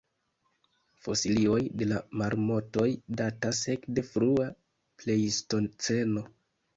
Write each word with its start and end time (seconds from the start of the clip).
Fosilioj 1.07 1.57
de 1.81 1.87
la 1.91 1.99
marmotoj 2.21 2.85
datas 3.19 3.59
ekde 3.73 4.05
frua 4.07 4.47
plejstoceno. 5.03 6.25